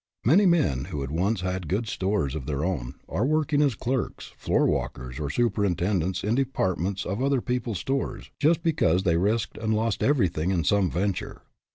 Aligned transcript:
Many 0.25 0.47
men 0.47 0.85
who 0.85 1.05
once 1.11 1.41
had 1.41 1.67
good 1.67 1.87
stores 1.87 2.33
of 2.33 2.47
their 2.47 2.65
own, 2.65 2.95
are 3.07 3.23
working 3.23 3.61
as 3.61 3.75
clerks, 3.75 4.33
floor 4.35 4.65
walkers, 4.65 5.19
or 5.19 5.29
superintendents 5.29 6.23
of 6.23 6.33
departments 6.33 7.05
in 7.05 7.21
other 7.23 7.39
people's 7.39 7.77
stores, 7.81 8.31
just 8.39 8.63
because 8.63 9.03
they 9.03 9.15
risked 9.17 9.59
and 9.59 9.75
lost 9.75 10.01
everything 10.01 10.49
in 10.49 10.63
some 10.63 10.89
venture. 10.89 11.43